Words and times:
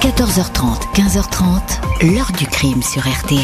14h30, 0.00 0.94
15h30, 0.94 2.14
l'heure 2.14 2.32
du 2.38 2.46
crime 2.46 2.80
sur 2.80 3.02
RTL. 3.02 3.38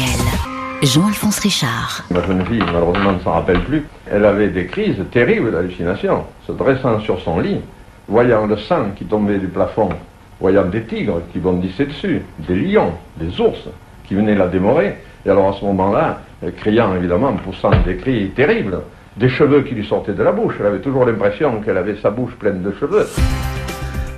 Jean-Alphonse 0.81 1.37
Richard. 1.37 2.03
Ma 2.09 2.23
jeune 2.23 2.43
fille, 2.47 2.63
malheureusement, 2.65 3.11
ne 3.11 3.19
s'en 3.19 3.33
rappelle 3.33 3.63
plus. 3.63 3.85
Elle 4.09 4.25
avait 4.25 4.47
des 4.49 4.65
crises 4.65 4.97
terribles 5.11 5.51
d'hallucination, 5.51 6.23
se 6.47 6.51
dressant 6.51 6.99
sur 7.01 7.21
son 7.21 7.39
lit, 7.39 7.61
voyant 8.07 8.47
le 8.47 8.57
sang 8.57 8.85
qui 8.95 9.05
tombait 9.05 9.37
du 9.37 9.45
plafond, 9.49 9.89
voyant 10.41 10.65
des 10.65 10.81
tigres 10.81 11.21
qui 11.31 11.37
bondissaient 11.37 11.85
dessus, 11.85 12.23
des 12.39 12.55
lions, 12.55 12.93
des 13.17 13.39
ours 13.39 13.69
qui 14.07 14.15
venaient 14.15 14.33
la 14.33 14.47
démorer. 14.47 14.97
Et 15.27 15.29
alors 15.29 15.49
à 15.49 15.59
ce 15.59 15.63
moment-là, 15.63 16.21
criant 16.57 16.95
évidemment, 16.95 17.33
poussant 17.33 17.69
des 17.85 17.97
cris 17.97 18.31
terribles, 18.31 18.79
des 19.15 19.29
cheveux 19.29 19.61
qui 19.61 19.75
lui 19.75 19.85
sortaient 19.85 20.13
de 20.13 20.23
la 20.23 20.31
bouche. 20.31 20.55
Elle 20.59 20.65
avait 20.65 20.81
toujours 20.81 21.05
l'impression 21.05 21.61
qu'elle 21.61 21.77
avait 21.77 21.97
sa 21.97 22.09
bouche 22.09 22.33
pleine 22.33 22.63
de 22.63 22.71
cheveux. 22.79 23.07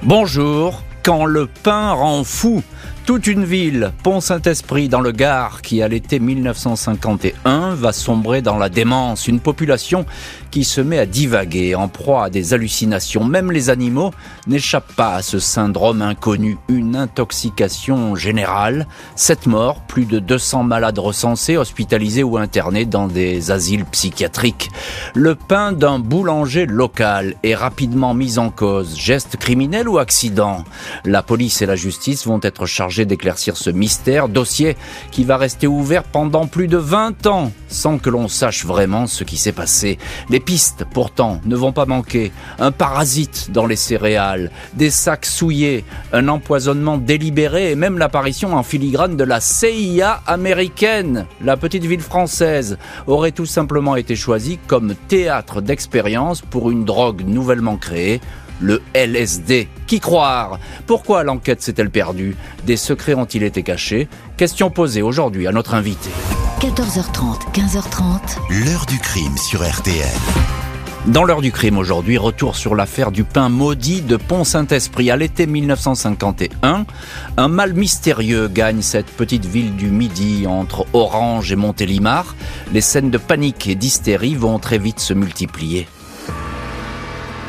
Bonjour, 0.03 0.81
quand 1.03 1.25
le 1.25 1.47
pain 1.47 1.91
rend 1.91 2.23
fou. 2.23 2.63
Toute 3.05 3.25
une 3.25 3.43
ville, 3.43 3.91
Pont-Saint-Esprit 4.03 4.87
dans 4.87 5.01
le 5.01 5.11
Gard, 5.11 5.63
qui 5.63 5.81
à 5.81 5.87
l'été 5.87 6.19
1951 6.19 7.73
va 7.73 7.91
sombrer 7.91 8.43
dans 8.43 8.57
la 8.57 8.69
démence. 8.69 9.27
Une 9.27 9.39
population 9.39 10.05
qui 10.51 10.63
se 10.63 10.81
met 10.81 10.99
à 10.99 11.05
divaguer 11.05 11.75
en 11.75 11.87
proie 11.87 12.25
à 12.25 12.29
des 12.29 12.53
hallucinations. 12.53 13.23
Même 13.23 13.51
les 13.51 13.69
animaux 13.69 14.11
n'échappent 14.47 14.95
pas 14.95 15.15
à 15.15 15.21
ce 15.21 15.39
syndrome 15.39 16.01
inconnu. 16.01 16.57
Une 16.67 16.95
intoxication 16.95 18.15
générale. 18.15 18.87
Sept 19.15 19.47
morts, 19.47 19.81
plus 19.81 20.05
de 20.05 20.19
200 20.19 20.63
malades 20.63 20.99
recensés, 20.99 21.57
hospitalisés 21.57 22.23
ou 22.23 22.37
internés 22.37 22.85
dans 22.85 23.07
des 23.07 23.51
asiles 23.51 23.85
psychiatriques. 23.85 24.69
Le 25.15 25.35
pain 25.35 25.71
d'un 25.71 25.99
boulanger 25.99 26.65
local 26.65 27.35
est 27.43 27.55
rapidement 27.55 28.13
mis 28.13 28.37
en 28.39 28.49
cause. 28.49 28.97
Geste 28.97 29.37
criminel 29.37 29.87
ou 29.87 29.97
accident 29.97 30.63
La 31.05 31.23
police 31.23 31.61
et 31.61 31.65
la 31.65 31.75
justice 31.75 32.25
vont 32.25 32.39
être 32.41 32.65
chargés 32.65 33.05
d'éclaircir 33.05 33.57
ce 33.57 33.69
mystère, 33.69 34.29
dossier 34.29 34.77
qui 35.11 35.23
va 35.23 35.37
rester 35.37 35.67
ouvert 35.67 36.03
pendant 36.03 36.47
plus 36.47 36.67
de 36.67 36.77
20 36.77 37.27
ans 37.27 37.51
sans 37.67 37.97
que 37.97 38.09
l'on 38.09 38.27
sache 38.27 38.65
vraiment 38.65 39.07
ce 39.07 39.23
qui 39.23 39.37
s'est 39.37 39.51
passé. 39.51 39.97
Pistes, 40.39 40.85
pourtant, 40.91 41.41
ne 41.45 41.55
vont 41.55 41.71
pas 41.71 41.85
manquer. 41.85 42.31
Un 42.59 42.71
parasite 42.71 43.49
dans 43.51 43.65
les 43.65 43.75
céréales, 43.75 44.51
des 44.73 44.89
sacs 44.89 45.25
souillés, 45.25 45.85
un 46.13 46.27
empoisonnement 46.27 46.97
délibéré 46.97 47.71
et 47.71 47.75
même 47.75 47.97
l'apparition 47.97 48.55
en 48.55 48.63
filigrane 48.63 49.17
de 49.17 49.23
la 49.23 49.39
CIA 49.39 50.21
américaine. 50.27 51.25
La 51.43 51.57
petite 51.57 51.85
ville 51.85 52.01
française 52.01 52.77
aurait 53.07 53.31
tout 53.31 53.45
simplement 53.45 53.95
été 53.95 54.15
choisie 54.15 54.59
comme 54.67 54.95
théâtre 55.07 55.61
d'expérience 55.61 56.41
pour 56.41 56.71
une 56.71 56.85
drogue 56.85 57.23
nouvellement 57.25 57.77
créée 57.77 58.21
le 58.59 58.81
LSD. 58.93 59.67
Qui 59.87 59.99
croire? 59.99 60.59
Pourquoi 60.85 61.23
l'enquête 61.23 61.61
s'est-elle 61.61 61.89
perdue? 61.89 62.35
Des 62.65 62.77
secrets 62.77 63.13
ont-ils 63.13 63.43
été 63.43 63.63
cachés? 63.63 64.07
Question 64.37 64.69
posée 64.69 65.01
aujourd'hui 65.01 65.47
à 65.47 65.51
notre 65.51 65.73
invité. 65.73 66.09
14h30, 66.59 67.53
15h30. 67.53 68.65
L'heure 68.65 68.85
du 68.85 68.99
crime 68.99 69.37
sur 69.37 69.65
RTL. 69.65 70.05
Dans 71.07 71.23
l'heure 71.23 71.39
du 71.39 71.53
crime 71.53 71.77
aujourd'hui, 71.77 72.17
retour 72.17 72.57
sur 72.57 72.75
l'affaire 72.75 73.11
du 73.11 73.23
pain 73.23 73.47
maudit 73.47 74.01
de 74.01 74.17
Pont-Saint-Esprit. 74.17 75.09
À 75.09 75.15
l'été 75.15 75.47
1951, 75.47 76.85
un 77.37 77.47
mal 77.47 77.73
mystérieux 77.73 78.49
gagne 78.49 78.81
cette 78.81 79.05
petite 79.05 79.45
ville 79.45 79.77
du 79.77 79.87
Midi 79.87 80.47
entre 80.47 80.85
Orange 80.91 81.49
et 81.53 81.55
Montélimar. 81.55 82.35
Les 82.73 82.81
scènes 82.81 83.09
de 83.09 83.17
panique 83.17 83.67
et 83.67 83.75
d'hystérie 83.75 84.35
vont 84.35 84.59
très 84.59 84.79
vite 84.79 84.99
se 84.99 85.13
multiplier. 85.13 85.87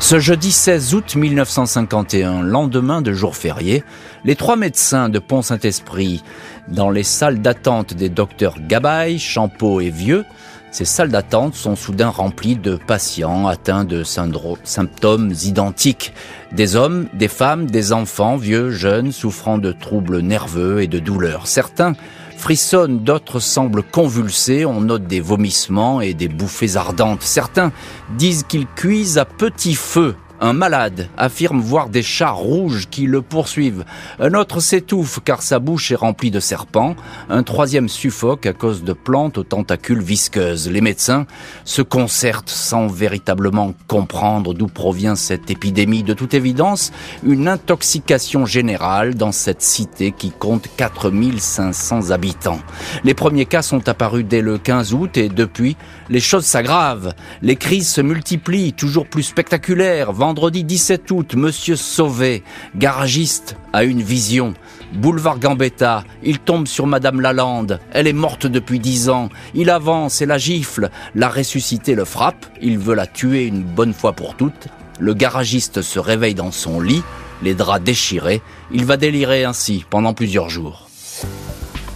Ce 0.01 0.19
jeudi 0.19 0.51
16 0.51 0.95
août 0.95 1.15
1951, 1.15 2.41
lendemain 2.41 3.03
de 3.03 3.13
jour 3.13 3.35
férié, 3.35 3.83
les 4.25 4.35
trois 4.35 4.55
médecins 4.55 5.09
de 5.09 5.19
Pont-Saint-Esprit, 5.19 6.23
dans 6.67 6.89
les 6.89 7.03
salles 7.03 7.39
d'attente 7.39 7.93
des 7.93 8.09
docteurs 8.09 8.55
Gabaye, 8.67 9.19
Champeau 9.19 9.79
et 9.79 9.91
Vieux, 9.91 10.25
ces 10.71 10.85
salles 10.85 11.09
d'attente 11.09 11.53
sont 11.53 11.75
soudain 11.75 12.09
remplies 12.09 12.55
de 12.55 12.77
patients 12.77 13.47
atteints 13.47 13.85
de 13.85 14.03
symptômes 14.03 15.33
identiques. 15.43 16.13
Des 16.51 16.75
hommes, 16.75 17.07
des 17.13 17.27
femmes, 17.27 17.69
des 17.69 17.93
enfants, 17.93 18.37
vieux, 18.37 18.71
jeunes, 18.71 19.11
souffrant 19.11 19.59
de 19.59 19.71
troubles 19.71 20.21
nerveux 20.21 20.81
et 20.81 20.87
de 20.87 20.99
douleurs. 20.99 21.45
Certains 21.45 21.93
frissonnent, 22.41 23.03
d'autres 23.03 23.39
semblent 23.39 23.83
convulsés, 23.83 24.65
on 24.65 24.81
note 24.81 25.05
des 25.05 25.19
vomissements 25.19 26.01
et 26.01 26.15
des 26.15 26.27
bouffées 26.27 26.75
ardentes. 26.75 27.21
Certains 27.21 27.71
disent 28.17 28.43
qu'ils 28.43 28.65
cuisent 28.65 29.19
à 29.19 29.25
petit 29.25 29.75
feu 29.75 30.15
un 30.41 30.53
malade 30.53 31.07
affirme 31.17 31.61
voir 31.61 31.87
des 31.89 32.01
chats 32.01 32.31
rouges 32.31 32.87
qui 32.89 33.05
le 33.05 33.21
poursuivent. 33.21 33.85
Un 34.19 34.33
autre 34.33 34.59
s'étouffe 34.59 35.19
car 35.23 35.43
sa 35.43 35.59
bouche 35.59 35.91
est 35.91 35.95
remplie 35.95 36.31
de 36.31 36.39
serpents. 36.39 36.95
Un 37.29 37.43
troisième 37.43 37.87
suffoque 37.87 38.47
à 38.47 38.53
cause 38.53 38.83
de 38.83 38.93
plantes 38.93 39.37
aux 39.37 39.43
tentacules 39.43 40.01
visqueuses. 40.01 40.67
Les 40.67 40.81
médecins 40.81 41.27
se 41.63 41.83
concertent 41.83 42.49
sans 42.49 42.87
véritablement 42.87 43.75
comprendre 43.87 44.55
d'où 44.55 44.65
provient 44.65 45.15
cette 45.15 45.51
épidémie. 45.51 46.01
De 46.01 46.15
toute 46.15 46.33
évidence, 46.33 46.91
une 47.23 47.47
intoxication 47.47 48.47
générale 48.47 49.13
dans 49.13 49.31
cette 49.31 49.61
cité 49.61 50.11
qui 50.11 50.31
compte 50.31 50.67
4500 50.75 52.09
habitants. 52.09 52.59
Les 53.03 53.13
premiers 53.13 53.45
cas 53.45 53.61
sont 53.61 53.87
apparus 53.87 54.25
dès 54.25 54.41
le 54.41 54.57
15 54.57 54.95
août 54.95 55.17
et 55.17 55.29
depuis, 55.29 55.77
les 56.09 56.19
choses 56.19 56.45
s'aggravent. 56.45 57.13
Les 57.43 57.57
crises 57.57 57.89
se 57.89 58.01
multiplient, 58.01 58.73
toujours 58.73 59.05
plus 59.05 59.23
spectaculaires 59.23 60.11
vendredi 60.31 60.63
17 60.63 61.11
août, 61.11 61.35
Monsieur 61.35 61.75
Sauvé, 61.75 62.43
garagiste, 62.77 63.57
a 63.73 63.83
une 63.83 64.01
vision. 64.01 64.53
Boulevard 64.93 65.39
Gambetta, 65.39 66.05
il 66.23 66.39
tombe 66.39 66.69
sur 66.69 66.87
Madame 66.87 67.19
Lalande. 67.19 67.81
Elle 67.91 68.07
est 68.07 68.13
morte 68.13 68.47
depuis 68.47 68.79
dix 68.79 69.09
ans. 69.09 69.27
Il 69.55 69.69
avance 69.69 70.21
et 70.21 70.25
la 70.25 70.37
gifle. 70.37 70.89
La 71.15 71.27
ressuscité 71.27 71.95
le 71.95 72.05
frappe. 72.05 72.45
Il 72.61 72.77
veut 72.77 72.95
la 72.95 73.07
tuer 73.07 73.45
une 73.45 73.63
bonne 73.63 73.93
fois 73.93 74.13
pour 74.13 74.35
toutes. 74.35 74.69
Le 75.01 75.13
garagiste 75.13 75.81
se 75.81 75.99
réveille 75.99 76.33
dans 76.33 76.51
son 76.51 76.79
lit, 76.79 77.03
les 77.43 77.53
draps 77.53 77.83
déchirés. 77.83 78.41
Il 78.71 78.85
va 78.85 78.95
délirer 78.95 79.43
ainsi 79.43 79.83
pendant 79.89 80.13
plusieurs 80.13 80.49
jours. 80.49 80.90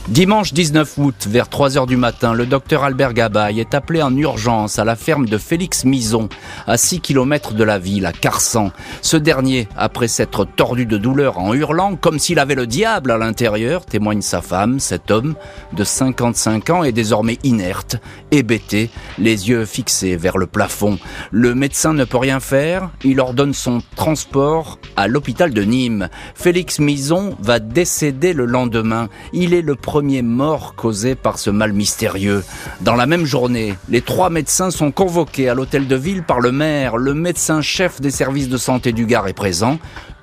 Dimanche 0.08 0.54
19 0.54 1.00
août, 1.00 1.28
vers 1.28 1.50
3 1.50 1.80
heures 1.80 1.88
du 1.88 1.98
matin, 1.98 2.36
le 2.36 2.46
docteur 2.46 2.84
Albert 2.84 3.16
Gabaye 3.16 3.60
est 3.60 3.74
appelé 3.74 4.04
en 4.04 4.16
urgence 4.16 4.78
à 4.78 4.86
la 4.86 4.96
ferme 4.96 5.26
de 5.26 5.40
Félix 5.40 5.84
Mison, 5.84 6.30
à 6.68 6.78
6 6.78 7.00
km 7.02 7.56
de 7.56 7.64
la 7.64 7.80
ville, 7.80 8.06
à 8.06 8.12
Carsan. 8.12 8.70
Ce 9.02 9.18
dernier, 9.18 9.68
après 9.76 10.08
s'être 10.08 10.46
tordu 10.46 10.86
de 10.86 11.00
douleur 11.00 11.40
en 11.40 11.56
hurlant, 11.56 11.96
comme 11.96 12.20
s'il 12.20 12.38
avait 12.38 12.54
le 12.54 12.68
diable 12.68 13.10
à 13.10 13.18
l'intérieur, 13.18 13.84
témoigne 13.88 14.22
sa 14.22 14.44
femme, 14.44 14.80
cet 14.80 15.10
homme 15.10 15.34
de 15.74 15.84
55 15.84 16.70
ans 16.70 16.84
est 16.84 16.92
désormais 16.92 17.40
inerte, 17.44 17.98
hébété, 18.30 18.92
les 19.18 19.50
yeux 19.50 19.66
fixés 19.66 20.18
vers 20.18 20.38
le 20.38 20.46
plafond. 20.46 21.00
Le 21.32 21.56
médecin 21.56 21.94
ne 21.94 22.04
peut 22.04 22.18
rien 22.18 22.40
faire, 22.40 22.92
il 23.04 23.20
ordonne 23.20 23.56
son 23.56 23.82
transport 23.96 24.78
à 24.98 25.08
l'hôpital 25.08 25.52
de 25.52 25.64
Nîmes. 25.64 26.10
Félix 26.36 26.78
Mison 26.78 27.36
va 27.40 27.58
décéder 27.58 28.34
le 28.34 28.46
lendemain. 28.46 29.10
Il 29.34 29.56
est 29.56 29.64
le 29.64 29.76
mort 30.02 30.76
causé 30.76 31.16
par 31.16 31.40
ce 31.40 31.50
mal 31.50 31.74
mystérieux. 31.74 32.44
Dans 32.82 32.96
la 32.96 33.06
même 33.06 33.26
journée, 33.26 33.76
les 33.90 34.02
trois 34.02 34.30
médecins 34.30 34.72
sont 34.72 34.92
convoqués 34.92 35.50
à 35.50 35.54
l'hôtel 35.54 35.88
de 35.88 35.96
ville 35.96 36.24
par 36.24 36.40
le 36.40 36.52
maire. 36.52 36.98
Le 36.98 37.14
médecin 37.14 37.62
chef 37.62 38.02
des 38.02 38.12
services 38.12 38.50
de 38.50 38.58
santé 38.58 38.92
du 38.92 39.06
Gard 39.06 39.28
est 39.28 39.34
présent. 39.34 39.80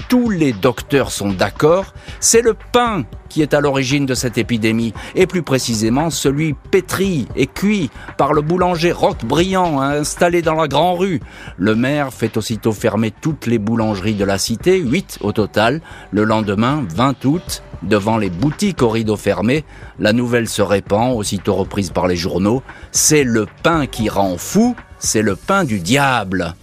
Tous 0.08 0.30
les 0.30 0.52
docteurs 0.52 1.10
sont 1.10 1.32
d'accord. 1.32 1.94
C'est 2.20 2.42
le 2.42 2.54
pain 2.72 3.04
qui 3.32 3.40
est 3.40 3.54
à 3.54 3.60
l'origine 3.60 4.04
de 4.04 4.14
cette 4.14 4.36
épidémie, 4.36 4.92
et 5.14 5.26
plus 5.26 5.42
précisément 5.42 6.10
celui 6.10 6.52
pétri 6.70 7.26
et 7.34 7.46
cuit 7.46 7.90
par 8.18 8.34
le 8.34 8.42
boulanger 8.42 8.92
Roch 8.92 9.24
Briand 9.24 9.80
installé 9.80 10.42
dans 10.42 10.54
la 10.54 10.68
Grand 10.68 10.96
Rue. 10.96 11.20
Le 11.56 11.74
maire 11.74 12.12
fait 12.12 12.36
aussitôt 12.36 12.72
fermer 12.72 13.10
toutes 13.10 13.46
les 13.46 13.58
boulangeries 13.58 14.14
de 14.14 14.26
la 14.26 14.36
cité, 14.36 14.78
8 14.78 15.20
au 15.22 15.32
total. 15.32 15.80
Le 16.10 16.24
lendemain, 16.24 16.84
20 16.94 17.24
août, 17.24 17.62
devant 17.82 18.18
les 18.18 18.28
boutiques 18.28 18.82
aux 18.82 18.90
rideaux 18.90 19.16
fermés, 19.16 19.64
la 19.98 20.12
nouvelle 20.12 20.48
se 20.48 20.60
répand, 20.60 21.16
aussitôt 21.16 21.54
reprise 21.54 21.90
par 21.90 22.08
les 22.08 22.16
journaux. 22.16 22.62
C'est 22.90 23.24
le 23.24 23.46
pain 23.62 23.86
qui 23.86 24.10
rend 24.10 24.36
fou, 24.36 24.76
c'est 24.98 25.22
le 25.22 25.36
pain 25.36 25.64
du 25.64 25.80
diable. 25.80 26.54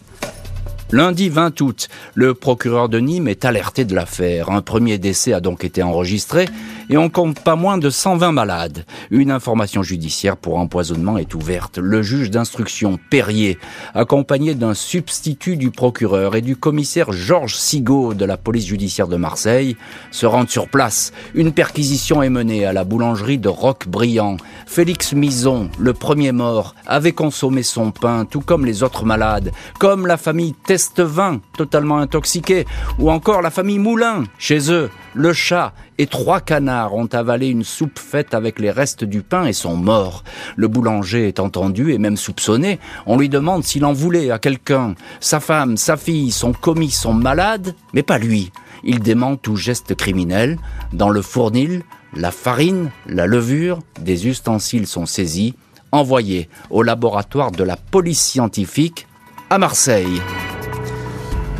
Lundi 0.91 1.29
20 1.29 1.61
août, 1.61 1.87
le 2.15 2.33
procureur 2.33 2.89
de 2.89 2.99
Nîmes 2.99 3.27
est 3.27 3.45
alerté 3.45 3.85
de 3.85 3.93
l'affaire. 3.93 4.49
Un 4.49 4.63
premier 4.63 4.97
décès 4.97 5.33
a 5.33 5.39
donc 5.39 5.63
été 5.63 5.83
enregistré 5.83 6.49
et 6.89 6.97
on 6.97 7.09
compte 7.09 7.39
pas 7.41 7.55
moins 7.55 7.77
de 7.77 7.89
120 7.89 8.31
malades. 8.31 8.85
Une 9.11 9.31
information 9.31 9.83
judiciaire 9.83 10.37
pour 10.37 10.57
empoisonnement 10.57 11.17
est 11.17 11.33
ouverte. 11.35 11.77
Le 11.77 12.01
juge 12.01 12.31
d'instruction 12.31 12.99
Perrier, 13.09 13.57
accompagné 13.93 14.55
d'un 14.55 14.73
substitut 14.73 15.57
du 15.57 15.71
procureur 15.71 16.35
et 16.35 16.41
du 16.41 16.55
commissaire 16.55 17.11
Georges 17.11 17.55
Sigaud 17.55 18.13
de 18.13 18.25
la 18.25 18.37
police 18.37 18.65
judiciaire 18.65 19.07
de 19.07 19.17
Marseille, 19.17 19.77
se 20.11 20.25
rendent 20.25 20.49
sur 20.49 20.67
place. 20.67 21.13
Une 21.33 21.51
perquisition 21.51 22.23
est 22.23 22.29
menée 22.29 22.65
à 22.65 22.73
la 22.73 22.83
boulangerie 22.83 23.37
de 23.37 23.49
Roc-Briand. 23.49 24.37
Félix 24.65 25.13
Mison, 25.13 25.69
le 25.77 25.93
premier 25.93 26.31
mort, 26.31 26.75
avait 26.87 27.11
consommé 27.11 27.63
son 27.63 27.91
pain, 27.91 28.25
tout 28.25 28.41
comme 28.41 28.65
les 28.65 28.83
autres 28.83 29.05
malades, 29.05 29.51
comme 29.79 30.07
la 30.07 30.17
famille 30.17 30.55
Estevin, 30.67 31.41
totalement 31.57 31.97
intoxiqué, 31.97 32.65
ou 32.99 33.11
encore 33.11 33.41
la 33.41 33.51
famille 33.51 33.79
Moulin, 33.79 34.23
chez 34.37 34.71
eux, 34.71 34.89
le 35.13 35.33
chat 35.33 35.73
et 35.97 36.07
trois 36.07 36.39
canards 36.39 36.93
ont 36.93 37.07
avalé 37.07 37.47
une 37.47 37.63
soupe 37.63 37.99
faite 37.99 38.33
avec 38.33 38.59
les 38.59 38.71
restes 38.71 39.03
du 39.03 39.21
pain 39.21 39.45
et 39.45 39.53
sont 39.53 39.75
morts. 39.75 40.23
Le 40.55 40.67
boulanger 40.67 41.27
est 41.27 41.39
entendu 41.39 41.91
et 41.91 41.97
même 41.97 42.17
soupçonné. 42.17 42.79
On 43.05 43.17
lui 43.17 43.29
demande 43.29 43.63
s'il 43.63 43.85
en 43.85 43.93
voulait 43.93 44.31
à 44.31 44.39
quelqu'un. 44.39 44.95
Sa 45.19 45.39
femme, 45.39 45.77
sa 45.77 45.97
fille, 45.97 46.31
son 46.31 46.53
commis 46.53 46.91
sont 46.91 47.13
malades, 47.13 47.75
mais 47.93 48.03
pas 48.03 48.17
lui. 48.17 48.51
Il 48.83 48.99
dément 48.99 49.35
tout 49.35 49.55
geste 49.55 49.95
criminel. 49.95 50.57
Dans 50.93 51.09
le 51.09 51.21
fournil, 51.21 51.83
la 52.13 52.31
farine, 52.31 52.89
la 53.07 53.27
levure, 53.27 53.79
des 53.99 54.27
ustensiles 54.27 54.87
sont 54.87 55.05
saisis, 55.05 55.55
envoyés 55.91 56.49
au 56.69 56.83
laboratoire 56.83 57.51
de 57.51 57.63
la 57.63 57.75
police 57.75 58.21
scientifique 58.21 59.07
à 59.49 59.57
Marseille. 59.57 60.21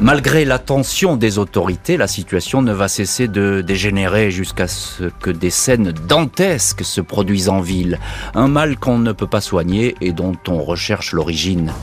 Malgré 0.01 0.45
l'attention 0.45 1.17
des 1.17 1.39
autorités, 1.39 1.97
la 1.97 2.07
situation 2.07 2.61
ne 2.61 2.71
va 2.71 2.87
cesser 2.87 3.27
de 3.27 3.61
dégénérer 3.61 4.31
jusqu'à 4.31 4.69
ce 4.69 5.03
que 5.19 5.29
des 5.29 5.49
scènes 5.49 5.91
dantesques 5.91 6.85
se 6.85 7.01
produisent 7.01 7.49
en 7.49 7.59
ville. 7.59 7.99
Un 8.33 8.47
mal 8.47 8.77
qu'on 8.77 8.97
ne 8.97 9.11
peut 9.11 9.27
pas 9.27 9.41
soigner 9.41 9.95
et 9.99 10.13
dont 10.13 10.37
on 10.47 10.63
recherche 10.63 11.11
l'origine. 11.11 11.73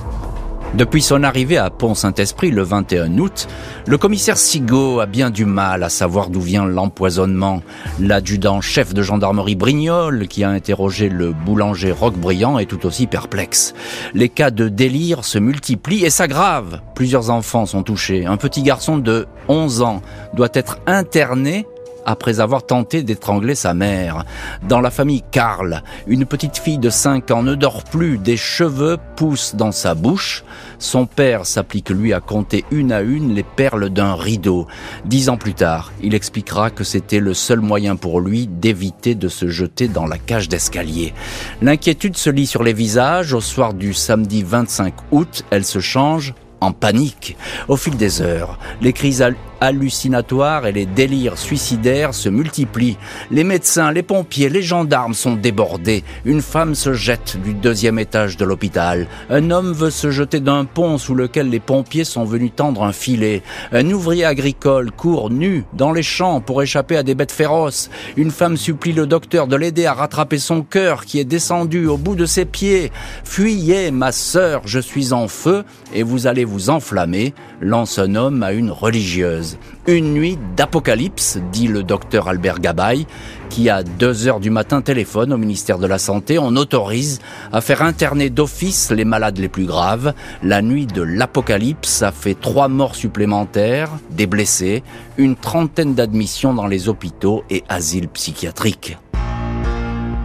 Depuis 0.76 1.00
son 1.00 1.22
arrivée 1.22 1.56
à 1.56 1.70
Pont-Saint-Esprit 1.70 2.50
le 2.50 2.62
21 2.62 3.16
août, 3.16 3.48
le 3.86 3.96
commissaire 3.96 4.36
Sigaud 4.36 5.00
a 5.00 5.06
bien 5.06 5.30
du 5.30 5.46
mal 5.46 5.82
à 5.82 5.88
savoir 5.88 6.28
d'où 6.28 6.42
vient 6.42 6.66
l'empoisonnement. 6.66 7.62
L'adjudant 7.98 8.60
chef 8.60 8.92
de 8.92 9.00
gendarmerie 9.00 9.54
Brignol, 9.54 10.28
qui 10.28 10.44
a 10.44 10.50
interrogé 10.50 11.08
le 11.08 11.32
boulanger 11.32 11.92
Roquebriand, 11.92 12.58
est 12.58 12.66
tout 12.66 12.84
aussi 12.84 13.06
perplexe. 13.06 13.72
Les 14.12 14.28
cas 14.28 14.50
de 14.50 14.68
délire 14.68 15.24
se 15.24 15.38
multiplient 15.38 16.04
et 16.04 16.10
s'aggravent. 16.10 16.82
Plusieurs 16.94 17.30
enfants 17.30 17.64
sont 17.64 17.82
touchés. 17.82 18.26
Un 18.26 18.36
petit 18.36 18.62
garçon 18.62 18.98
de 18.98 19.26
11 19.48 19.80
ans 19.80 20.02
doit 20.34 20.50
être 20.52 20.78
interné 20.86 21.66
après 22.06 22.40
avoir 22.40 22.64
tenté 22.64 23.02
d'étrangler 23.02 23.54
sa 23.54 23.74
mère. 23.74 24.24
Dans 24.66 24.80
la 24.80 24.90
famille 24.90 25.22
Karl, 25.30 25.82
une 26.06 26.24
petite 26.24 26.56
fille 26.56 26.78
de 26.78 26.88
5 26.88 27.30
ans 27.32 27.42
ne 27.42 27.54
dort 27.54 27.84
plus, 27.84 28.16
des 28.16 28.36
cheveux 28.36 28.96
poussent 29.16 29.54
dans 29.54 29.72
sa 29.72 29.94
bouche. 29.94 30.44
Son 30.78 31.04
père 31.04 31.44
s'applique 31.44 31.90
lui 31.90 32.12
à 32.12 32.20
compter 32.20 32.64
une 32.70 32.92
à 32.92 33.02
une 33.02 33.34
les 33.34 33.42
perles 33.42 33.90
d'un 33.90 34.14
rideau. 34.14 34.66
Dix 35.04 35.28
ans 35.28 35.36
plus 35.36 35.54
tard, 35.54 35.92
il 36.02 36.14
expliquera 36.14 36.70
que 36.70 36.84
c'était 36.84 37.20
le 37.20 37.34
seul 37.34 37.60
moyen 37.60 37.96
pour 37.96 38.20
lui 38.20 38.46
d'éviter 38.46 39.14
de 39.14 39.28
se 39.28 39.48
jeter 39.48 39.88
dans 39.88 40.06
la 40.06 40.18
cage 40.18 40.48
d'escalier. 40.48 41.12
L'inquiétude 41.60 42.16
se 42.16 42.30
lit 42.30 42.46
sur 42.46 42.62
les 42.62 42.72
visages. 42.72 43.34
Au 43.34 43.40
soir 43.40 43.74
du 43.74 43.92
samedi 43.92 44.42
25 44.42 44.94
août, 45.10 45.44
elle 45.50 45.64
se 45.64 45.80
change 45.80 46.34
en 46.60 46.72
panique. 46.72 47.36
Au 47.68 47.76
fil 47.76 47.96
des 47.96 48.22
heures, 48.22 48.58
les 48.80 48.92
crises 48.92 49.22
hallucinatoires 49.60 50.66
et 50.66 50.72
les 50.72 50.86
délires 50.86 51.38
suicidaires 51.38 52.14
se 52.14 52.28
multiplient. 52.28 52.98
Les 53.30 53.44
médecins, 53.44 53.92
les 53.92 54.02
pompiers, 54.02 54.48
les 54.48 54.62
gendarmes 54.62 55.14
sont 55.14 55.34
débordés. 55.34 56.04
Une 56.24 56.42
femme 56.42 56.74
se 56.74 56.92
jette 56.92 57.40
du 57.42 57.54
deuxième 57.54 57.98
étage 57.98 58.36
de 58.36 58.44
l'hôpital. 58.44 59.06
Un 59.30 59.50
homme 59.50 59.72
veut 59.72 59.90
se 59.90 60.10
jeter 60.10 60.40
d'un 60.40 60.64
pont 60.64 60.98
sous 60.98 61.14
lequel 61.14 61.50
les 61.50 61.60
pompiers 61.60 62.04
sont 62.04 62.24
venus 62.24 62.52
tendre 62.54 62.82
un 62.82 62.92
filet. 62.92 63.42
Un 63.72 63.90
ouvrier 63.90 64.24
agricole 64.24 64.90
court 64.90 65.30
nu 65.30 65.64
dans 65.72 65.92
les 65.92 66.02
champs 66.02 66.40
pour 66.40 66.62
échapper 66.62 66.96
à 66.96 67.02
des 67.02 67.14
bêtes 67.14 67.32
féroces. 67.32 67.90
Une 68.16 68.30
femme 68.30 68.56
supplie 68.56 68.92
le 68.92 69.06
docteur 69.06 69.46
de 69.46 69.56
l'aider 69.56 69.86
à 69.86 69.94
rattraper 69.94 70.38
son 70.38 70.62
cœur 70.62 71.04
qui 71.04 71.20
est 71.20 71.24
descendu 71.24 71.86
au 71.86 71.96
bout 71.96 72.16
de 72.16 72.26
ses 72.26 72.44
pieds. 72.44 72.92
Fuyez, 73.24 73.90
ma 73.90 74.12
sœur, 74.12 74.62
je 74.64 74.80
suis 74.80 75.12
en 75.12 75.28
feu 75.28 75.64
et 75.94 76.02
vous 76.02 76.26
allez 76.26 76.44
vous 76.44 76.70
enflammer, 76.70 77.34
lance 77.60 77.98
un 77.98 78.14
homme 78.14 78.42
à 78.42 78.52
une 78.52 78.70
religieuse. 78.70 79.45
Une 79.86 80.14
nuit 80.14 80.38
d'apocalypse, 80.56 81.38
dit 81.52 81.68
le 81.68 81.82
docteur 81.82 82.28
Albert 82.28 82.60
Gabaye, 82.60 83.06
qui 83.50 83.70
à 83.70 83.82
2 83.82 84.26
heures 84.28 84.40
du 84.40 84.50
matin 84.50 84.82
téléphone 84.82 85.32
au 85.32 85.36
ministère 85.36 85.78
de 85.78 85.86
la 85.86 85.98
Santé. 85.98 86.38
On 86.38 86.56
autorise 86.56 87.20
à 87.52 87.60
faire 87.60 87.82
interner 87.82 88.30
d'office 88.30 88.90
les 88.90 89.04
malades 89.04 89.38
les 89.38 89.48
plus 89.48 89.66
graves. 89.66 90.14
La 90.42 90.62
nuit 90.62 90.86
de 90.86 91.02
l'apocalypse 91.02 92.02
a 92.02 92.12
fait 92.12 92.34
trois 92.34 92.68
morts 92.68 92.94
supplémentaires, 92.94 93.90
des 94.10 94.26
blessés, 94.26 94.82
une 95.16 95.36
trentaine 95.36 95.94
d'admissions 95.94 96.54
dans 96.54 96.66
les 96.66 96.88
hôpitaux 96.88 97.44
et 97.50 97.62
asiles 97.68 98.08
psychiatriques. 98.08 98.96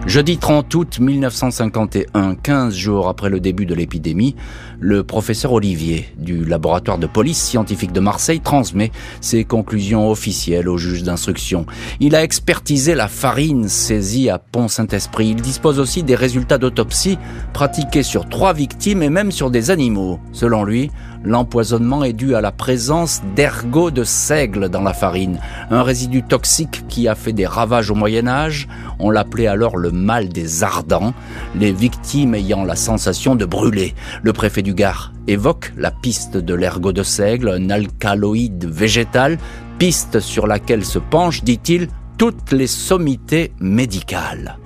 Jeudi 0.07 0.39
30 0.39 0.73
août 0.73 0.99
1951, 0.99 2.33
15 2.33 2.73
jours 2.73 3.07
après 3.07 3.29
le 3.29 3.39
début 3.39 3.67
de 3.67 3.75
l'épidémie, 3.75 4.35
le 4.81 5.03
professeur 5.03 5.53
Olivier 5.53 6.07
du 6.17 6.43
laboratoire 6.43 6.97
de 6.97 7.05
police 7.05 7.37
scientifique 7.37 7.93
de 7.93 7.99
Marseille 7.99 8.41
transmet 8.41 8.91
ses 9.21 9.43
conclusions 9.43 10.09
officielles 10.09 10.67
au 10.67 10.77
juge 10.77 11.03
d'instruction. 11.03 11.67
Il 11.99 12.15
a 12.15 12.23
expertisé 12.23 12.95
la 12.95 13.07
farine 13.07 13.69
saisie 13.69 14.31
à 14.31 14.39
Pont-Saint-Esprit. 14.39 15.29
Il 15.29 15.41
dispose 15.41 15.79
aussi 15.79 16.01
des 16.01 16.15
résultats 16.15 16.57
d'autopsie 16.57 17.19
pratiqués 17.53 18.01
sur 18.01 18.27
trois 18.27 18.53
victimes 18.53 19.03
et 19.03 19.11
même 19.11 19.31
sur 19.31 19.51
des 19.51 19.69
animaux. 19.69 20.19
Selon 20.31 20.63
lui, 20.63 20.89
L'empoisonnement 21.23 22.03
est 22.03 22.13
dû 22.13 22.33
à 22.33 22.41
la 22.41 22.51
présence 22.51 23.21
d'ergot 23.35 23.91
de 23.91 24.03
seigle 24.03 24.69
dans 24.69 24.81
la 24.81 24.93
farine, 24.93 25.39
un 25.69 25.83
résidu 25.83 26.23
toxique 26.23 26.87
qui 26.87 27.07
a 27.07 27.13
fait 27.13 27.31
des 27.31 27.45
ravages 27.45 27.91
au 27.91 27.95
Moyen 27.95 28.27
Âge. 28.27 28.67
On 28.97 29.11
l'appelait 29.11 29.45
alors 29.45 29.77
le 29.77 29.91
mal 29.91 30.29
des 30.29 30.63
ardents, 30.63 31.13
les 31.55 31.73
victimes 31.73 32.33
ayant 32.33 32.63
la 32.63 32.75
sensation 32.75 33.35
de 33.35 33.45
brûler. 33.45 33.93
Le 34.23 34.33
préfet 34.33 34.63
du 34.63 34.70
Gard 34.73 35.13
évoque 35.27 35.73
la 35.77 35.91
piste 35.91 36.37
de 36.37 36.53
l'ergot 36.53 36.93
de 36.93 37.03
seigle, 37.03 37.49
un 37.49 37.69
alcaloïde 37.69 38.65
végétal, 38.65 39.37
piste 39.77 40.19
sur 40.19 40.47
laquelle 40.47 40.85
se 40.85 40.99
penchent, 40.99 41.43
dit-il, 41.43 41.87
toutes 42.17 42.51
les 42.51 42.67
sommités 42.67 43.51
médicales. 43.59 44.57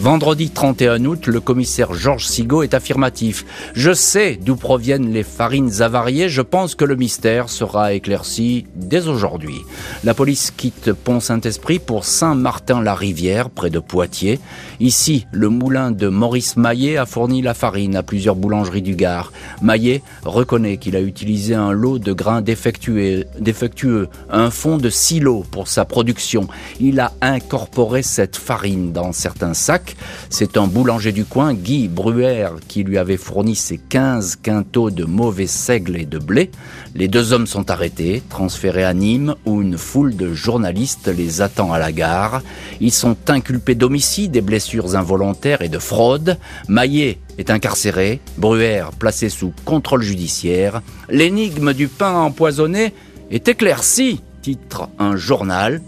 Vendredi 0.00 0.50
31 0.50 1.04
août, 1.06 1.26
le 1.26 1.40
commissaire 1.40 1.92
Georges 1.92 2.26
Sigaud 2.26 2.62
est 2.62 2.72
affirmatif. 2.72 3.44
Je 3.74 3.92
sais 3.92 4.38
d'où 4.40 4.54
proviennent 4.54 5.12
les 5.12 5.24
farines 5.24 5.82
avariées, 5.82 6.28
je 6.28 6.40
pense 6.40 6.76
que 6.76 6.84
le 6.84 6.94
mystère 6.94 7.48
sera 7.48 7.92
éclairci 7.92 8.66
dès 8.76 9.08
aujourd'hui. 9.08 9.56
La 10.04 10.14
police 10.14 10.52
quitte 10.56 10.92
Pont-Saint-Esprit 10.92 11.80
pour 11.80 12.04
Saint-Martin-la-Rivière, 12.04 13.50
près 13.50 13.70
de 13.70 13.80
Poitiers. 13.80 14.38
Ici, 14.78 15.26
le 15.32 15.48
moulin 15.48 15.90
de 15.90 16.06
Maurice 16.06 16.56
Maillet 16.56 16.96
a 16.96 17.04
fourni 17.04 17.42
la 17.42 17.54
farine 17.54 17.96
à 17.96 18.04
plusieurs 18.04 18.36
boulangeries 18.36 18.82
du 18.82 18.94
Gard. 18.94 19.32
Maillet 19.62 20.02
reconnaît 20.24 20.76
qu'il 20.76 20.94
a 20.94 21.00
utilisé 21.00 21.56
un 21.56 21.72
lot 21.72 21.98
de 21.98 22.12
grains 22.12 22.40
défectueux, 22.40 23.24
défectueux, 23.40 24.08
un 24.30 24.50
fond 24.52 24.76
de 24.76 24.90
silo 24.90 25.44
pour 25.50 25.66
sa 25.66 25.84
production. 25.84 26.46
Il 26.78 27.00
a 27.00 27.14
incorporé 27.20 28.04
cette 28.04 28.36
farine 28.36 28.92
dans 28.92 29.10
certains 29.10 29.54
sacs 29.54 29.87
c'est 30.30 30.56
un 30.56 30.66
boulanger 30.66 31.12
du 31.12 31.24
coin, 31.24 31.54
Guy 31.54 31.88
Bruère, 31.88 32.54
qui 32.68 32.84
lui 32.84 32.98
avait 32.98 33.16
fourni 33.16 33.54
ses 33.54 33.78
15 33.78 34.36
quintaux 34.42 34.90
de 34.90 35.04
mauvais 35.04 35.46
seigle 35.46 35.96
et 35.96 36.06
de 36.06 36.18
blé. 36.18 36.50
Les 36.94 37.08
deux 37.08 37.32
hommes 37.32 37.46
sont 37.46 37.70
arrêtés, 37.70 38.22
transférés 38.28 38.84
à 38.84 38.94
Nîmes, 38.94 39.34
où 39.46 39.62
une 39.62 39.78
foule 39.78 40.16
de 40.16 40.32
journalistes 40.32 41.08
les 41.08 41.42
attend 41.42 41.72
à 41.72 41.78
la 41.78 41.92
gare. 41.92 42.42
Ils 42.80 42.92
sont 42.92 43.16
inculpés 43.28 43.74
d'homicide, 43.74 44.32
des 44.32 44.40
blessures 44.40 44.96
involontaires 44.96 45.62
et 45.62 45.68
de 45.68 45.78
fraude. 45.78 46.38
Maillet 46.68 47.18
est 47.38 47.50
incarcéré, 47.50 48.20
Bruère 48.36 48.90
placé 48.90 49.28
sous 49.28 49.52
contrôle 49.64 50.02
judiciaire. 50.02 50.82
L'énigme 51.08 51.72
du 51.72 51.88
pain 51.88 52.14
empoisonné 52.14 52.92
est 53.30 53.48
éclaircie, 53.48 54.20
titre 54.42 54.88
un 54.98 55.16
journal. 55.16 55.80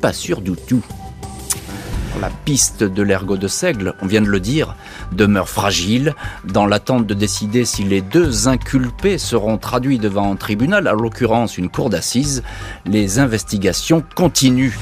Pas 0.00 0.12
sûr 0.12 0.40
du 0.40 0.52
tout. 0.52 0.84
La 2.20 2.30
piste 2.30 2.82
de 2.82 3.02
l'ergot 3.02 3.36
de 3.36 3.46
seigle, 3.46 3.94
on 4.00 4.06
vient 4.06 4.22
de 4.22 4.28
le 4.28 4.40
dire, 4.40 4.74
demeure 5.12 5.50
fragile, 5.50 6.14
dans 6.44 6.64
l'attente 6.64 7.06
de 7.06 7.12
décider 7.12 7.66
si 7.66 7.84
les 7.84 8.00
deux 8.00 8.48
inculpés 8.48 9.18
seront 9.18 9.58
traduits 9.58 9.98
devant 9.98 10.32
un 10.32 10.36
tribunal, 10.36 10.88
à 10.88 10.92
l'occurrence 10.92 11.58
une 11.58 11.68
cour 11.68 11.90
d'assises. 11.90 12.42
Les 12.86 13.18
investigations 13.18 14.02
continuent. 14.14 14.78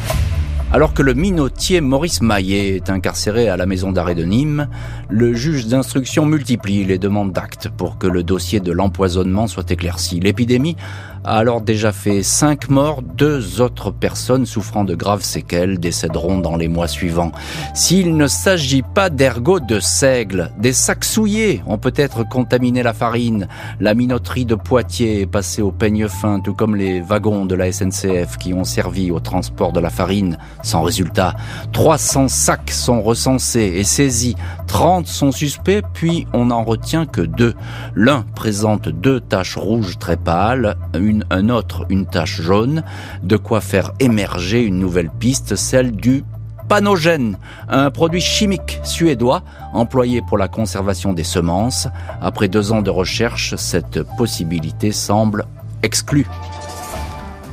Alors 0.72 0.92
que 0.92 1.02
le 1.02 1.14
minotier 1.14 1.80
Maurice 1.80 2.20
Maillet 2.20 2.76
est 2.76 2.90
incarcéré 2.90 3.48
à 3.48 3.56
la 3.56 3.64
maison 3.64 3.92
d'arrêt 3.92 4.16
de 4.16 4.24
Nîmes, 4.24 4.68
le 5.08 5.32
juge 5.32 5.66
d'instruction 5.66 6.26
multiplie 6.26 6.84
les 6.84 6.98
demandes 6.98 7.32
d'actes 7.32 7.68
pour 7.68 7.96
que 7.96 8.08
le 8.08 8.24
dossier 8.24 8.58
de 8.58 8.72
l'empoisonnement 8.72 9.46
soit 9.46 9.70
éclairci. 9.70 10.18
L'épidémie 10.18 10.76
a 11.24 11.38
alors 11.38 11.60
déjà 11.60 11.92
fait 11.92 12.22
cinq 12.22 12.68
morts, 12.68 13.02
deux 13.02 13.60
autres 13.60 13.90
personnes 13.90 14.46
souffrant 14.46 14.84
de 14.84 14.94
graves 14.94 15.22
séquelles 15.22 15.78
décéderont 15.78 16.38
dans 16.38 16.56
les 16.56 16.68
mois 16.68 16.88
suivants. 16.88 17.32
S'il 17.74 18.16
ne 18.16 18.26
s'agit 18.26 18.82
pas 18.82 19.10
d'ergot 19.10 19.60
de 19.60 19.80
seigle, 19.80 20.50
des 20.58 20.72
sacs 20.72 21.04
souillés 21.04 21.62
ont 21.66 21.78
peut-être 21.78 22.28
contaminé 22.28 22.82
la 22.82 22.92
farine. 22.92 23.48
La 23.80 23.94
minoterie 23.94 24.44
de 24.44 24.54
Poitiers 24.54 25.22
est 25.22 25.26
passée 25.26 25.62
au 25.62 25.72
peigne 25.72 26.08
fin, 26.08 26.40
tout 26.40 26.54
comme 26.54 26.76
les 26.76 27.00
wagons 27.00 27.46
de 27.46 27.54
la 27.54 27.72
SNCF 27.72 28.36
qui 28.38 28.54
ont 28.54 28.64
servi 28.64 29.10
au 29.10 29.20
transport 29.20 29.72
de 29.72 29.80
la 29.80 29.90
farine. 29.90 30.38
Sans 30.62 30.82
résultat, 30.82 31.34
300 31.72 32.28
sacs 32.28 32.70
sont 32.70 33.02
recensés 33.02 33.72
et 33.76 33.84
saisis. 33.84 34.36
30 34.66 35.06
sont 35.06 35.32
suspects, 35.32 35.84
puis 35.92 36.26
on 36.32 36.46
n'en 36.46 36.64
retient 36.64 37.06
que 37.06 37.20
deux. 37.20 37.54
L'un 37.94 38.24
présente 38.34 38.88
deux 38.88 39.20
taches 39.20 39.56
rouges 39.56 39.98
très 39.98 40.16
pâles, 40.16 40.76
une, 40.94 41.13
un 41.30 41.48
autre 41.48 41.86
une 41.88 42.06
tache 42.06 42.40
jaune, 42.40 42.82
de 43.22 43.36
quoi 43.36 43.60
faire 43.60 43.92
émerger 44.00 44.62
une 44.62 44.78
nouvelle 44.78 45.10
piste, 45.10 45.54
celle 45.54 45.92
du 45.92 46.24
panogène, 46.68 47.38
un 47.68 47.90
produit 47.90 48.20
chimique 48.20 48.80
suédois 48.82 49.42
employé 49.72 50.22
pour 50.22 50.38
la 50.38 50.48
conservation 50.48 51.12
des 51.12 51.24
semences. 51.24 51.88
Après 52.20 52.48
deux 52.48 52.72
ans 52.72 52.82
de 52.82 52.90
recherche, 52.90 53.54
cette 53.56 54.02
possibilité 54.16 54.90
semble 54.90 55.44
exclue. 55.82 56.26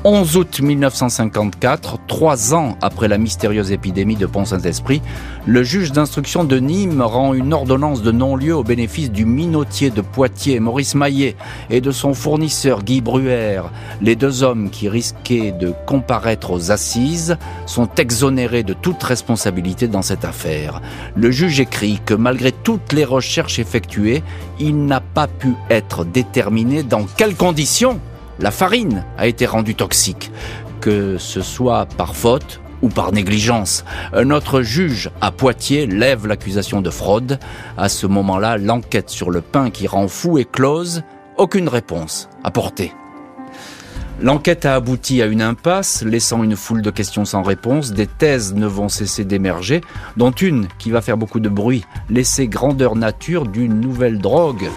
11 0.03 0.37
août 0.37 0.61
1954, 0.61 1.99
trois 2.07 2.55
ans 2.55 2.75
après 2.81 3.07
la 3.07 3.19
mystérieuse 3.19 3.71
épidémie 3.71 4.15
de 4.15 4.25
Pont-Saint-Esprit, 4.25 4.99
le 5.45 5.61
juge 5.61 5.91
d'instruction 5.91 6.43
de 6.43 6.57
Nîmes 6.57 7.03
rend 7.03 7.35
une 7.35 7.53
ordonnance 7.53 8.01
de 8.01 8.11
non-lieu 8.11 8.55
au 8.55 8.63
bénéfice 8.63 9.11
du 9.11 9.25
minotier 9.25 9.91
de 9.91 10.01
Poitiers, 10.01 10.59
Maurice 10.59 10.95
Maillet, 10.95 11.35
et 11.69 11.81
de 11.81 11.91
son 11.91 12.15
fournisseur 12.15 12.83
Guy 12.83 12.99
Bruère. 13.01 13.69
Les 14.01 14.15
deux 14.15 14.41
hommes 14.41 14.71
qui 14.71 14.89
risquaient 14.89 15.51
de 15.51 15.71
comparaître 15.85 16.49
aux 16.49 16.71
assises 16.71 17.37
sont 17.67 17.89
exonérés 17.97 18.63
de 18.63 18.73
toute 18.73 19.03
responsabilité 19.03 19.87
dans 19.87 20.01
cette 20.01 20.25
affaire. 20.25 20.81
Le 21.15 21.29
juge 21.29 21.59
écrit 21.59 21.99
que 22.03 22.15
malgré 22.15 22.51
toutes 22.51 22.91
les 22.93 23.05
recherches 23.05 23.59
effectuées, 23.59 24.23
il 24.59 24.83
n'a 24.83 24.99
pas 24.99 25.27
pu 25.27 25.53
être 25.69 26.05
déterminé 26.05 26.81
dans 26.81 27.03
quelles 27.03 27.35
conditions 27.35 27.99
la 28.41 28.51
farine 28.51 29.05
a 29.17 29.27
été 29.27 29.45
rendue 29.45 29.75
toxique, 29.75 30.31
que 30.81 31.17
ce 31.17 31.41
soit 31.41 31.85
par 31.97 32.15
faute 32.15 32.59
ou 32.81 32.89
par 32.89 33.11
négligence. 33.11 33.85
Un 34.13 34.31
autre 34.31 34.63
juge 34.63 35.11
à 35.21 35.31
Poitiers 35.31 35.85
lève 35.85 36.25
l'accusation 36.25 36.81
de 36.81 36.89
fraude. 36.89 37.39
À 37.77 37.87
ce 37.87 38.07
moment-là, 38.07 38.57
l'enquête 38.57 39.09
sur 39.11 39.29
le 39.29 39.41
pain 39.41 39.69
qui 39.69 39.87
rend 39.87 40.07
fou 40.07 40.39
est 40.39 40.51
close. 40.51 41.03
Aucune 41.37 41.69
réponse 41.69 42.29
apportée. 42.43 42.91
L'enquête 44.19 44.65
a 44.65 44.75
abouti 44.75 45.21
à 45.21 45.25
une 45.25 45.41
impasse, 45.41 46.03
laissant 46.03 46.43
une 46.43 46.55
foule 46.55 46.81
de 46.81 46.91
questions 46.91 47.25
sans 47.25 47.41
réponse. 47.41 47.91
Des 47.91 48.05
thèses 48.05 48.53
ne 48.53 48.67
vont 48.67 48.89
cesser 48.89 49.23
d'émerger, 49.23 49.81
dont 50.17 50.31
une 50.31 50.67
qui 50.77 50.91
va 50.91 51.01
faire 51.01 51.17
beaucoup 51.17 51.39
de 51.39 51.49
bruit, 51.49 51.85
laisser 52.09 52.47
grandeur 52.47 52.95
nature 52.95 53.47
d'une 53.47 53.79
nouvelle 53.79 54.19
drogue. 54.19 54.69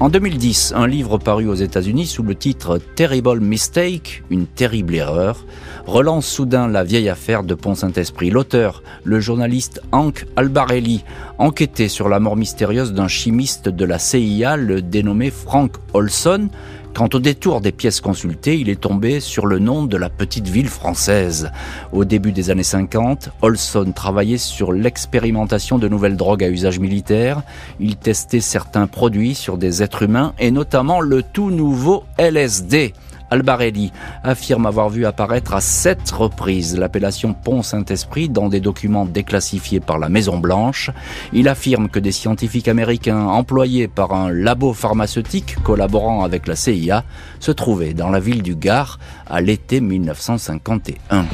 En 0.00 0.10
2010, 0.10 0.74
un 0.76 0.86
livre 0.86 1.18
paru 1.18 1.48
aux 1.48 1.56
États-Unis 1.56 2.06
sous 2.06 2.22
le 2.22 2.36
titre 2.36 2.78
Terrible 2.94 3.40
Mistake, 3.40 4.22
une 4.30 4.46
terrible 4.46 4.94
erreur, 4.94 5.44
relance 5.86 6.24
soudain 6.24 6.68
la 6.68 6.84
vieille 6.84 7.08
affaire 7.08 7.42
de 7.42 7.54
Pont-Saint-Esprit. 7.54 8.30
L'auteur, 8.30 8.84
le 9.02 9.18
journaliste 9.18 9.82
Hank 9.90 10.24
Albarelli, 10.36 11.02
enquêtait 11.38 11.88
sur 11.88 12.08
la 12.08 12.20
mort 12.20 12.36
mystérieuse 12.36 12.92
d'un 12.92 13.08
chimiste 13.08 13.68
de 13.68 13.84
la 13.84 13.98
CIA, 13.98 14.56
le 14.56 14.82
dénommé 14.82 15.32
Frank 15.32 15.72
Olson, 15.94 16.48
Quant 16.98 17.08
au 17.14 17.20
détour 17.20 17.60
des 17.60 17.70
pièces 17.70 18.00
consultées, 18.00 18.58
il 18.58 18.68
est 18.68 18.80
tombé 18.80 19.20
sur 19.20 19.46
le 19.46 19.60
nom 19.60 19.84
de 19.84 19.96
la 19.96 20.10
petite 20.10 20.48
ville 20.48 20.66
française. 20.66 21.52
Au 21.92 22.04
début 22.04 22.32
des 22.32 22.50
années 22.50 22.64
50, 22.64 23.28
Olson 23.40 23.92
travaillait 23.94 24.36
sur 24.36 24.72
l'expérimentation 24.72 25.78
de 25.78 25.86
nouvelles 25.86 26.16
drogues 26.16 26.42
à 26.42 26.48
usage 26.48 26.80
militaire. 26.80 27.42
Il 27.78 27.94
testait 27.94 28.40
certains 28.40 28.88
produits 28.88 29.36
sur 29.36 29.58
des 29.58 29.80
êtres 29.80 30.02
humains 30.02 30.34
et 30.40 30.50
notamment 30.50 31.00
le 31.00 31.22
tout 31.22 31.52
nouveau 31.52 32.02
LSD. 32.18 32.94
Albarelli 33.30 33.92
affirme 34.22 34.66
avoir 34.66 34.88
vu 34.88 35.06
apparaître 35.06 35.54
à 35.54 35.60
sept 35.60 36.10
reprises 36.10 36.78
l'appellation 36.78 37.34
Pont 37.34 37.62
Saint-Esprit 37.62 38.28
dans 38.28 38.48
des 38.48 38.60
documents 38.60 39.04
déclassifiés 39.04 39.80
par 39.80 39.98
la 39.98 40.08
Maison 40.08 40.38
Blanche. 40.38 40.90
Il 41.32 41.48
affirme 41.48 41.88
que 41.88 41.98
des 41.98 42.12
scientifiques 42.12 42.68
américains 42.68 43.26
employés 43.26 43.88
par 43.88 44.12
un 44.12 44.30
labo 44.30 44.72
pharmaceutique 44.72 45.56
collaborant 45.62 46.24
avec 46.24 46.46
la 46.46 46.56
CIA 46.56 47.04
se 47.40 47.50
trouvaient 47.50 47.94
dans 47.94 48.10
la 48.10 48.20
ville 48.20 48.42
du 48.42 48.54
Gard 48.54 48.98
à 49.28 49.40
l'été 49.40 49.80
1951. 49.80 51.26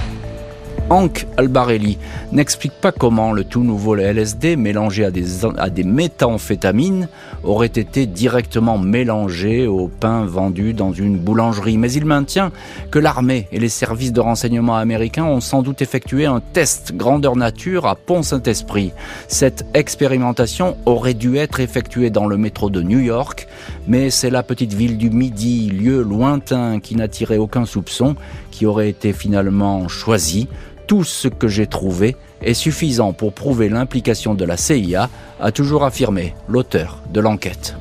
Hank 0.91 1.27
Albarelli 1.39 1.97
n'explique 2.33 2.75
pas 2.75 2.93
comment 2.93 3.33
le 3.33 3.45
tout 3.45 3.63
nouveau 3.63 3.97
LSD 3.97 4.57
mélangé 4.57 5.05
à 5.05 5.11
des, 5.11 5.45
à 5.57 5.71
des 5.71 5.83
méthamphétamines 5.83 7.09
aurait 7.43 7.67
été 7.67 8.07
directement 8.07 8.77
mélangé 8.77 9.67
au 9.67 9.89
pain 9.89 10.27
vendu 10.27 10.75
dans 10.75 10.93
une 10.93 11.17
boulangerie. 11.17 11.79
Mais 11.79 11.93
il 11.93 12.05
maintient 12.05 12.53
que 12.91 12.99
l'armée 12.99 13.49
et 13.51 13.59
les 13.59 13.71
services 13.71 14.13
de 14.13 14.21
renseignement 14.21 14.77
américains 14.77 15.25
ont 15.25 15.41
sans 15.41 15.63
doute 15.63 15.81
effectué 15.81 16.27
un 16.27 16.41
test 16.41 16.95
grandeur 16.95 17.37
nature 17.37 17.87
à 17.87 17.95
Pont-Saint-Esprit. 17.95 18.93
Cette 19.27 19.67
expérimentation 19.73 20.77
aurait 20.85 21.15
dû 21.15 21.37
être 21.37 21.61
effectuée 21.61 22.11
dans 22.11 22.27
le 22.27 22.37
métro 22.37 22.69
de 22.69 22.83
New 22.83 23.01
York, 23.01 23.49
mais 23.89 24.11
c'est 24.11 24.31
la 24.31 24.43
petite 24.43 24.75
ville 24.75 24.99
du 24.99 25.09
Midi, 25.11 25.71
lieu 25.71 26.03
lointain 26.03 26.79
qui 26.81 26.95
n'attirait 26.95 27.39
aucun 27.39 27.65
soupçon, 27.65 28.17
qui 28.51 28.67
aurait 28.67 28.91
été 28.91 29.13
finalement 29.13 29.89
choisie 29.89 30.49
tout 30.87 31.05
ce 31.05 31.29
que 31.29 31.49
j'ai 31.49 31.67
trouvé 31.67 32.17
est 32.43 32.55
suffisant 32.55 33.13
pour 33.13 33.33
prouver 33.33 33.69
l'implication 33.69 34.35
de 34.35 34.45
la 34.45 34.57
CIA, 34.57 35.09
a 35.41 35.53
toujours 35.53 35.85
affirmé 35.85 36.35
l'auteur 36.49 37.01
de 37.13 37.21
l'enquête. 37.21 37.77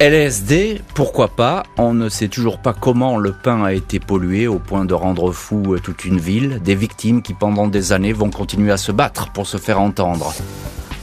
LSD, 0.00 0.82
pourquoi 0.94 1.28
pas 1.28 1.62
On 1.78 1.94
ne 1.94 2.08
sait 2.08 2.28
toujours 2.28 2.58
pas 2.58 2.74
comment 2.74 3.16
le 3.16 3.32
pain 3.32 3.62
a 3.62 3.72
été 3.72 4.00
pollué 4.00 4.48
au 4.48 4.58
point 4.58 4.84
de 4.84 4.92
rendre 4.92 5.30
fou 5.30 5.76
toute 5.82 6.04
une 6.04 6.18
ville, 6.18 6.60
des 6.64 6.74
victimes 6.74 7.22
qui 7.22 7.32
pendant 7.32 7.68
des 7.68 7.92
années 7.92 8.12
vont 8.12 8.30
continuer 8.30 8.72
à 8.72 8.76
se 8.76 8.90
battre 8.90 9.30
pour 9.30 9.46
se 9.46 9.56
faire 9.56 9.80
entendre. 9.80 10.34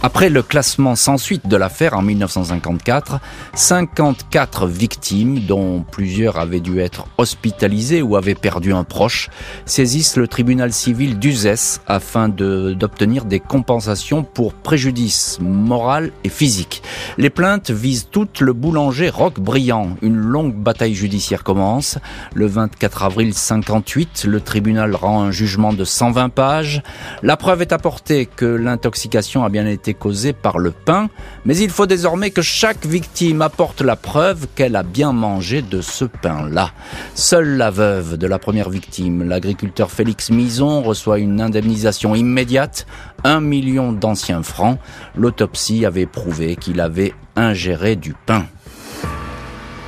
Après 0.03 0.29
le 0.31 0.41
classement 0.41 0.95
sans 0.95 1.19
suite 1.19 1.47
de 1.47 1.55
l'affaire 1.55 1.93
en 1.95 2.01
1954, 2.01 3.19
54 3.53 4.65
victimes, 4.65 5.41
dont 5.41 5.85
plusieurs 5.91 6.39
avaient 6.39 6.59
dû 6.59 6.79
être 6.79 7.05
hospitalisées 7.19 8.01
ou 8.01 8.15
avaient 8.15 8.33
perdu 8.33 8.73
un 8.73 8.83
proche, 8.83 9.29
saisissent 9.65 10.17
le 10.17 10.27
tribunal 10.27 10.73
civil 10.73 11.19
d'Uzès 11.19 11.81
afin 11.85 12.29
d'obtenir 12.29 13.25
des 13.25 13.39
compensations 13.39 14.23
pour 14.23 14.55
préjudice 14.55 15.37
moral 15.39 16.11
et 16.23 16.29
physique. 16.29 16.81
Les 17.19 17.29
plaintes 17.29 17.69
visent 17.69 18.07
toutes 18.09 18.41
le 18.41 18.53
boulanger 18.53 19.09
Roch 19.11 19.39
Briand. 19.39 19.97
Une 20.01 20.17
longue 20.17 20.55
bataille 20.55 20.95
judiciaire 20.95 21.43
commence. 21.43 21.99
Le 22.33 22.47
24 22.47 23.03
avril 23.03 23.35
58, 23.35 24.25
le 24.27 24.41
tribunal 24.41 24.95
rend 24.95 25.21
un 25.21 25.31
jugement 25.31 25.73
de 25.73 25.85
120 25.85 26.29
pages. 26.29 26.81
La 27.21 27.37
preuve 27.37 27.61
est 27.61 27.71
apportée 27.71 28.25
que 28.25 28.45
l'intoxication 28.45 29.43
a 29.43 29.49
bien 29.49 29.67
été 29.67 29.90
causée 29.93 30.33
par 30.33 30.59
le 30.59 30.71
pain, 30.71 31.09
mais 31.45 31.57
il 31.57 31.69
faut 31.69 31.85
désormais 31.85 32.31
que 32.31 32.41
chaque 32.41 32.85
victime 32.85 33.41
apporte 33.41 33.81
la 33.81 33.95
preuve 33.95 34.47
qu'elle 34.55 34.75
a 34.75 34.83
bien 34.83 35.11
mangé 35.11 35.61
de 35.61 35.81
ce 35.81 36.05
pain-là. 36.05 36.71
Seule 37.15 37.57
la 37.57 37.71
veuve 37.71 38.17
de 38.17 38.27
la 38.27 38.39
première 38.39 38.69
victime, 38.69 39.27
l'agriculteur 39.27 39.91
Félix 39.91 40.29
Mison, 40.29 40.81
reçoit 40.81 41.19
une 41.19 41.41
indemnisation 41.41 42.15
immédiate, 42.15 42.85
un 43.23 43.39
million 43.39 43.91
d'anciens 43.91 44.43
francs. 44.43 44.79
L'autopsie 45.15 45.85
avait 45.85 46.05
prouvé 46.05 46.55
qu'il 46.55 46.79
avait 46.81 47.13
ingéré 47.35 47.95
du 47.95 48.13
pain. 48.25 48.45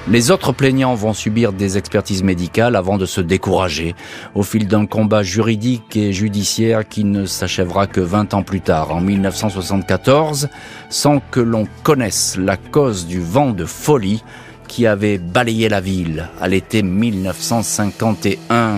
Les 0.09 0.31
autres 0.31 0.51
plaignants 0.51 0.95
vont 0.95 1.13
subir 1.13 1.53
des 1.53 1.77
expertises 1.77 2.23
médicales 2.23 2.75
avant 2.75 2.97
de 2.97 3.05
se 3.05 3.21
décourager 3.21 3.95
au 4.35 4.43
fil 4.43 4.67
d'un 4.67 4.85
combat 4.85 5.23
juridique 5.23 5.95
et 5.95 6.11
judiciaire 6.11 6.87
qui 6.87 7.05
ne 7.05 7.25
s'achèvera 7.25 7.87
que 7.87 8.01
20 8.01 8.33
ans 8.33 8.43
plus 8.43 8.59
tard, 8.59 8.91
en 8.91 8.99
1974, 8.99 10.49
sans 10.89 11.21
que 11.31 11.39
l'on 11.39 11.67
connaisse 11.83 12.35
la 12.37 12.57
cause 12.57 13.07
du 13.07 13.21
vent 13.21 13.51
de 13.51 13.65
folie 13.65 14.23
qui 14.67 14.87
avait 14.87 15.19
balayé 15.19 15.69
la 15.69 15.79
ville 15.79 16.29
à 16.41 16.49
l'été 16.49 16.83
1951. 16.83 18.77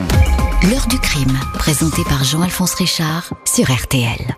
L'heure 0.70 0.88
du 0.88 1.00
crime, 1.00 1.38
présenté 1.55 2.03
par 2.08 2.24
Jean-Alphonse 2.24 2.75
Richard 2.75 3.34
sur 3.46 3.72
RTL. 3.72 4.36